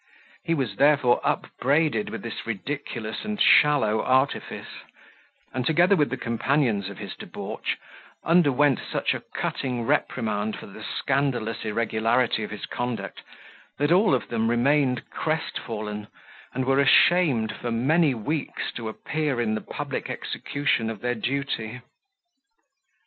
[0.43, 4.79] He was therefore upbraided with this ridiculous and shallow artifice,
[5.53, 7.77] and, together with the companions of his debauch,
[8.23, 13.21] underwent such a cutting reprimand for the scandalous irregularity of his conduct,
[13.77, 16.07] that all of them remained crest fallen,
[16.51, 21.81] and were ashamed, for many weeks, to appear in the public execution of their duty.